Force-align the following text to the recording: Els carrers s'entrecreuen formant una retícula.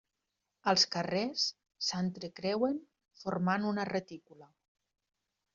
Els 0.71 0.85
carrers 0.95 1.43
s'entrecreuen 1.89 2.81
formant 3.25 3.71
una 3.73 3.89
retícula. 3.93 4.53